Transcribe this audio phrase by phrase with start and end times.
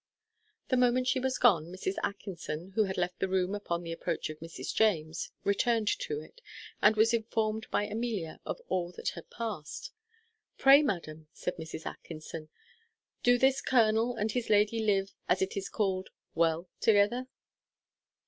[0.69, 1.93] The moment she was gone Mrs.
[2.01, 4.73] Atkinson, who had left the room upon the approach of Mrs.
[4.73, 6.41] James, returned into it,
[6.81, 9.91] and was informed by Amelia of all that had past.
[10.57, 11.85] "Pray, madam," said Mrs.
[11.85, 12.49] Atkinson,
[13.21, 17.27] "do this colonel and his lady live, as it is called, well together?"